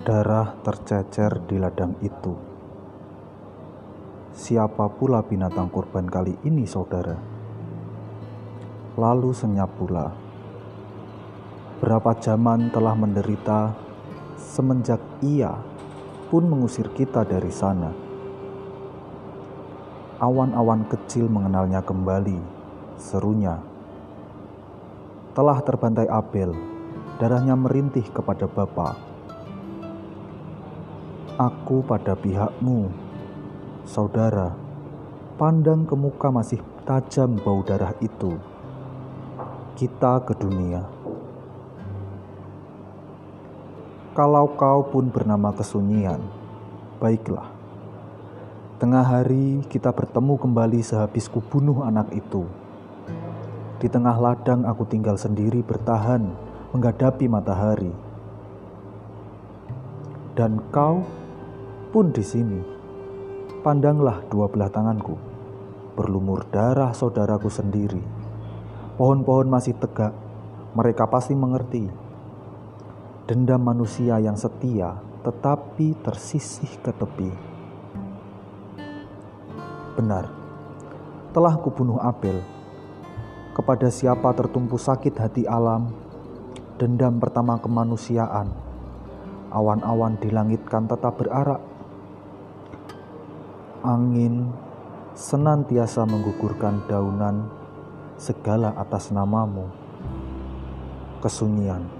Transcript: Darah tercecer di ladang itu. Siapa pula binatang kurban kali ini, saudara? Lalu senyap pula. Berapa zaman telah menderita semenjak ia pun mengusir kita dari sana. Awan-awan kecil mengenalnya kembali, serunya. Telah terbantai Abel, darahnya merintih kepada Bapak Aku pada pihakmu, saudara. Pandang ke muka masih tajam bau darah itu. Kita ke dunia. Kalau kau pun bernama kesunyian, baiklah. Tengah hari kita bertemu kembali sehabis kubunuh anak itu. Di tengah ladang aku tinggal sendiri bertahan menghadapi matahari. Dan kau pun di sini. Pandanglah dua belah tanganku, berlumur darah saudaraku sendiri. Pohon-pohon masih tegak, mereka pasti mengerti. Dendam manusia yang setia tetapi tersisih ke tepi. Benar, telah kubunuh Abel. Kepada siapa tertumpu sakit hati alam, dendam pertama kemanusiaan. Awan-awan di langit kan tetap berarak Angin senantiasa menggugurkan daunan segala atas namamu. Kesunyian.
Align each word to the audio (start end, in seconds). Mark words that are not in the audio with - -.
Darah 0.00 0.56
tercecer 0.64 1.44
di 1.44 1.60
ladang 1.60 1.92
itu. 2.00 2.32
Siapa 4.32 4.88
pula 4.96 5.20
binatang 5.20 5.68
kurban 5.68 6.08
kali 6.08 6.40
ini, 6.40 6.64
saudara? 6.64 7.20
Lalu 8.96 9.36
senyap 9.36 9.68
pula. 9.76 10.08
Berapa 11.84 12.16
zaman 12.16 12.72
telah 12.72 12.96
menderita 12.96 13.76
semenjak 14.40 15.04
ia 15.20 15.52
pun 16.32 16.48
mengusir 16.48 16.88
kita 16.96 17.20
dari 17.28 17.52
sana. 17.52 17.92
Awan-awan 20.16 20.88
kecil 20.88 21.28
mengenalnya 21.28 21.84
kembali, 21.84 22.40
serunya. 22.96 23.60
Telah 25.36 25.60
terbantai 25.60 26.08
Abel, 26.08 26.56
darahnya 27.20 27.52
merintih 27.52 28.08
kepada 28.08 28.48
Bapak 28.48 29.09
Aku 31.40 31.80
pada 31.80 32.12
pihakmu, 32.12 32.92
saudara. 33.88 34.52
Pandang 35.40 35.88
ke 35.88 35.96
muka 35.96 36.28
masih 36.28 36.60
tajam 36.84 37.40
bau 37.40 37.64
darah 37.64 37.96
itu. 38.04 38.36
Kita 39.72 40.20
ke 40.20 40.36
dunia. 40.36 40.84
Kalau 44.12 44.52
kau 44.52 44.84
pun 44.84 45.08
bernama 45.08 45.48
kesunyian, 45.56 46.20
baiklah. 47.00 47.48
Tengah 48.76 49.00
hari 49.00 49.64
kita 49.72 49.96
bertemu 49.96 50.36
kembali 50.36 50.84
sehabis 50.84 51.24
kubunuh 51.24 51.88
anak 51.88 52.12
itu. 52.12 52.44
Di 53.80 53.88
tengah 53.88 54.20
ladang 54.20 54.68
aku 54.68 54.84
tinggal 54.84 55.16
sendiri 55.16 55.64
bertahan 55.64 56.20
menghadapi 56.76 57.32
matahari. 57.32 57.96
Dan 60.36 60.60
kau 60.68 61.19
pun 61.90 62.14
di 62.14 62.22
sini. 62.22 62.62
Pandanglah 63.60 64.24
dua 64.30 64.46
belah 64.46 64.70
tanganku, 64.70 65.18
berlumur 65.98 66.46
darah 66.48 66.94
saudaraku 66.94 67.50
sendiri. 67.50 68.00
Pohon-pohon 68.96 69.50
masih 69.50 69.74
tegak, 69.76 70.14
mereka 70.72 71.10
pasti 71.10 71.34
mengerti. 71.34 71.90
Dendam 73.26 73.60
manusia 73.60 74.16
yang 74.22 74.38
setia 74.38 75.10
tetapi 75.20 76.00
tersisih 76.00 76.80
ke 76.80 76.96
tepi. 76.96 77.30
Benar, 80.00 80.32
telah 81.36 81.54
kubunuh 81.60 82.00
Abel. 82.00 82.40
Kepada 83.52 83.92
siapa 83.92 84.32
tertumpu 84.32 84.80
sakit 84.80 85.12
hati 85.20 85.44
alam, 85.44 85.92
dendam 86.80 87.20
pertama 87.20 87.60
kemanusiaan. 87.60 88.48
Awan-awan 89.52 90.16
di 90.16 90.32
langit 90.32 90.64
kan 90.64 90.88
tetap 90.88 91.20
berarak 91.20 91.60
Angin 93.80 94.52
senantiasa 95.16 96.04
menggugurkan 96.04 96.84
daunan 96.84 97.48
segala 98.20 98.76
atas 98.76 99.08
namamu. 99.08 99.72
Kesunyian. 101.24 101.99